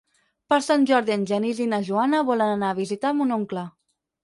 Per 0.53 0.57
Sant 0.67 0.85
Jordi 0.91 1.13
en 1.17 1.25
Genís 1.33 1.61
i 1.67 1.69
na 1.75 1.81
Joana 1.91 2.23
volen 2.33 2.57
anar 2.57 2.73
a 2.75 2.81
visitar 2.83 3.15
mon 3.21 3.39
oncle. 3.39 3.71